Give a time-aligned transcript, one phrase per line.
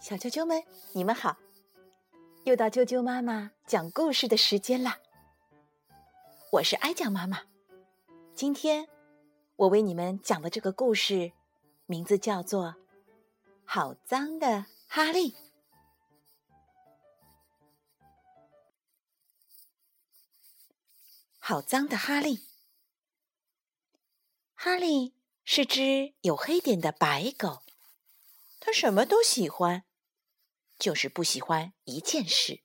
[0.00, 1.36] 小啾啾们，你们好！
[2.44, 5.00] 又到啾啾妈妈讲故事的时间啦。
[6.52, 7.42] 我是哀酱妈妈。
[8.32, 8.88] 今天
[9.56, 11.32] 我为你们讲的这个故事，
[11.86, 12.66] 名字叫做
[13.64, 15.32] 《好脏的哈利》。
[21.40, 22.46] 好脏的哈利，
[24.54, 27.62] 哈利是只有黑点的白狗，
[28.60, 29.84] 它什么都喜欢。
[30.78, 32.62] 就是不喜欢一件事：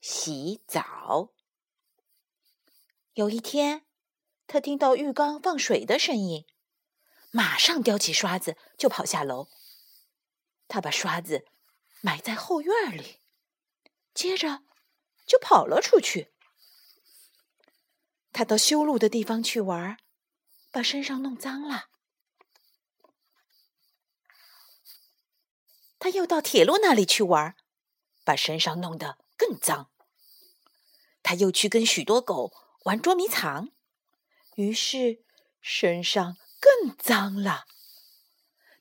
[0.00, 1.32] 洗澡。
[3.14, 3.86] 有一天，
[4.46, 6.46] 他听到浴缸放水的声音，
[7.30, 9.48] 马上叼起刷子就跑下楼。
[10.66, 11.46] 他把刷子
[12.00, 13.20] 埋在后院里，
[14.12, 14.64] 接着
[15.26, 16.32] 就跑了出去。
[18.32, 19.96] 他到修路的地方去玩，
[20.70, 21.88] 把身上弄脏了。
[26.08, 27.54] 他又到铁路那里去玩，
[28.24, 29.90] 把身上弄得更脏。
[31.22, 32.50] 他又去跟许多狗
[32.84, 33.68] 玩捉迷藏，
[34.54, 35.22] 于是
[35.60, 37.66] 身上更脏了。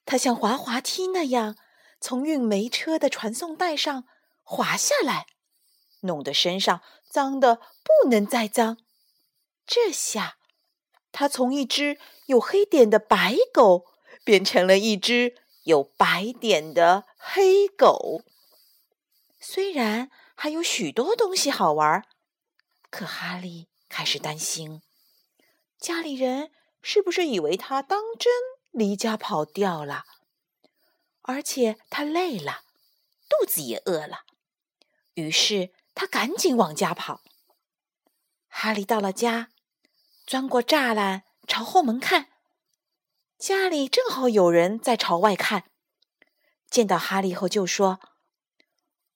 [0.05, 1.57] 他像滑滑梯那样
[1.99, 4.05] 从运煤车的传送带上
[4.41, 5.25] 滑下来，
[6.03, 8.77] 弄得身上脏的不能再脏。
[9.65, 10.37] 这下，
[11.11, 13.83] 他从一只有黑点的白狗
[14.23, 15.35] 变成了一只。
[15.67, 18.21] 有白点的黑狗，
[19.37, 22.05] 虽然还有许多东西好玩，
[22.89, 24.81] 可哈利开始担心，
[25.77, 28.31] 家里人是不是以为他当真
[28.71, 30.05] 离家跑掉了？
[31.23, 32.61] 而且他累了，
[33.27, 34.21] 肚子也饿了，
[35.15, 37.19] 于是他赶紧往家跑。
[38.47, 39.49] 哈利到了家，
[40.25, 42.29] 钻过栅栏，朝后门看。
[43.37, 45.65] 家里正好有人在朝外看，
[46.71, 47.99] 见到哈利后就说：“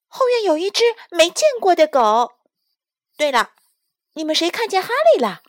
[0.05, 2.33] 后院有一只没见过的狗。
[3.17, 3.53] 对了，
[4.13, 5.41] 你们谁看见哈利了？”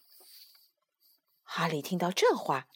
[1.45, 2.67] 哈利听到这话，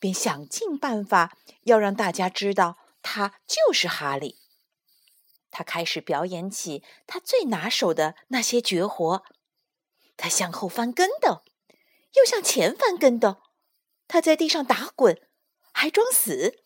[0.00, 4.40] 便想尽办法要让大家知道他就是哈利。
[5.52, 9.22] 他开始表演起他最拿手的那些绝活：
[10.16, 11.44] 他向后翻跟斗，
[12.14, 13.43] 又向前翻跟斗。
[14.14, 15.20] 他在地上打滚，
[15.72, 16.62] 还装死。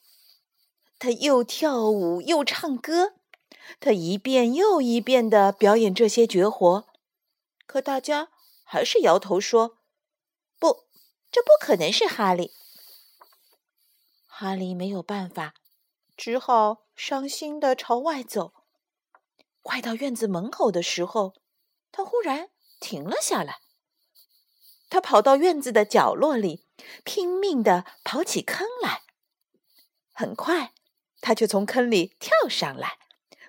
[0.99, 3.15] 他又跳舞又唱歌，
[3.81, 6.87] 他一遍又一遍的表演这些绝活。
[7.65, 8.29] 可大家
[8.65, 9.79] 还是摇头说
[10.61, 10.85] ：“不，
[11.31, 12.53] 这不可能是哈利。”
[14.29, 15.55] 哈利没有办法，
[16.19, 18.53] 只好伤心的朝外走。
[19.63, 21.33] 快到院子门口的时候，
[21.91, 23.61] 他忽然停了下来。
[24.91, 26.68] 他跑到院子的角落里。
[27.05, 29.03] 拼命地刨起坑来，
[30.13, 30.73] 很快
[31.21, 32.99] 他就从坑里跳上来，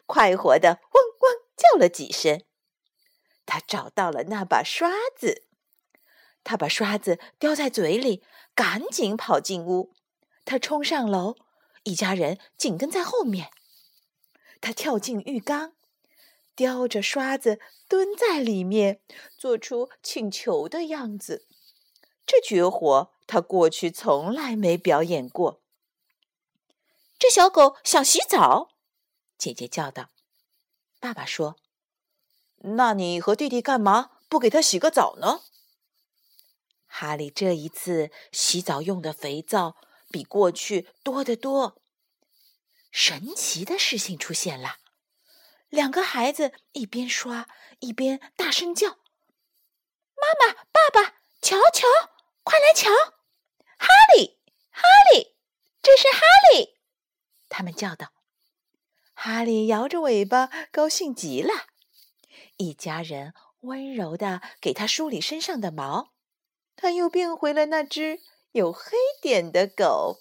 [0.05, 2.43] 快活地汪汪叫了几声。
[3.45, 5.47] 他找到了那把刷子，
[6.43, 8.23] 他把刷子叼在嘴里，
[8.53, 9.93] 赶紧跑进屋。
[10.45, 11.35] 他冲上楼，
[11.83, 13.51] 一家人紧跟在后面。
[14.61, 15.73] 他跳进浴缸，
[16.55, 19.01] 叼着刷子蹲在里面，
[19.37, 21.47] 做出请求的样子。
[22.25, 23.13] 这绝活。
[23.29, 25.61] 他过去从来没表演过。
[27.19, 28.71] 这小狗想洗澡，
[29.37, 30.09] 姐姐叫道。
[30.99, 31.57] 爸爸说
[32.77, 35.41] ：“那你和弟弟干嘛不给它洗个澡呢？”
[36.87, 39.75] 哈利这一次洗澡用的肥皂
[40.09, 41.79] 比过去多得多。
[42.89, 44.77] 神奇的事情出现了，
[45.69, 47.47] 两个孩子一边刷
[47.79, 48.97] 一边大声叫
[50.17, 51.87] ：“妈妈，爸爸，瞧瞧，
[52.43, 52.89] 快来瞧！”
[54.79, 55.35] 哈利，
[55.81, 56.21] 这是哈
[56.53, 56.77] 利！
[57.49, 58.13] 他们叫道。
[59.13, 61.51] 哈利摇着尾巴，高兴极了。
[62.55, 66.13] 一家人温柔的给他梳理身上的毛，
[66.77, 68.21] 他又变回了那只
[68.53, 70.19] 有黑点的狗。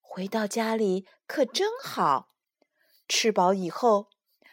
[0.00, 2.28] 回到家里可真好。
[3.08, 4.10] 吃饱以后，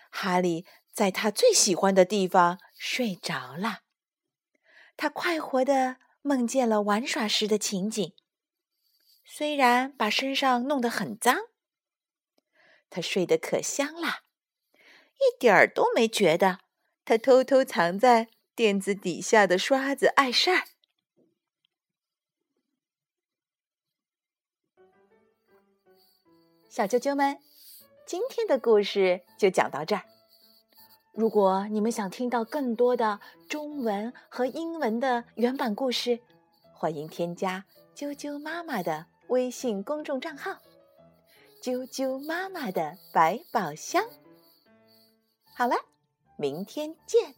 [0.09, 3.81] 哈利在他最喜欢的地方睡着了。
[4.97, 5.97] 他快活的。
[6.27, 8.15] 梦见了玩耍时的情景，
[9.27, 11.35] 虽然把身上弄得很脏，
[12.89, 14.21] 他睡得可香了，
[15.15, 16.59] 一点儿都没觉得
[17.03, 20.63] 他偷偷藏在垫子底下的刷子碍事儿。
[26.69, 27.39] 小啾啾们，
[28.05, 30.03] 今天的故事就讲到这儿。
[31.13, 33.19] 如果你们想听到更多的
[33.49, 36.19] 中文和英文的原版故事，
[36.73, 40.51] 欢迎添加啾啾妈妈的微信公众账号。
[41.61, 44.03] 啾啾妈妈的百宝箱。
[45.55, 45.75] 好了，
[46.37, 47.33] 明天见。